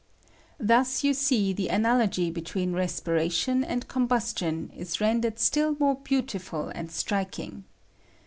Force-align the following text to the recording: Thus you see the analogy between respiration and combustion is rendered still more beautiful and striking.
Thus 0.59 1.03
you 1.03 1.13
see 1.13 1.53
the 1.53 1.67
analogy 1.67 2.31
between 2.31 2.73
respiration 2.73 3.63
and 3.63 3.87
combustion 3.87 4.71
is 4.75 4.99
rendered 4.99 5.37
still 5.37 5.75
more 5.79 5.93
beautiful 5.93 6.69
and 6.69 6.91
striking. 6.91 7.65